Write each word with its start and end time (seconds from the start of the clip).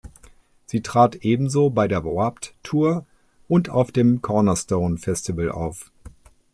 Sie 0.65 0.81
trat 0.81 1.17
ebenso 1.23 1.69
bei 1.69 1.87
der 1.87 2.03
Warped 2.03 2.55
Tour 2.63 3.05
und 3.47 3.69
auf 3.69 3.91
dem 3.91 4.23
Cornerstone 4.23 4.97
Festival 4.97 5.51
auf. 5.51 5.91